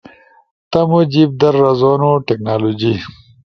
تمو 0.71 1.01
جیب 1.11 1.31
در 1.39 1.53
رزونو 1.63 2.11
ٹیکنالوجی 2.25 2.93